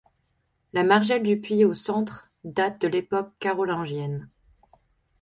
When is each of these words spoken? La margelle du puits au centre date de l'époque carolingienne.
La 0.73 0.83
margelle 0.83 1.21
du 1.21 1.39
puits 1.39 1.63
au 1.63 1.75
centre 1.75 2.27
date 2.43 2.81
de 2.81 2.87
l'époque 2.87 3.31
carolingienne. 3.37 4.31